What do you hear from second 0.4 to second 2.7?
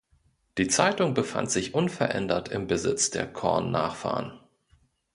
Die Zeitung befand sich unverändert im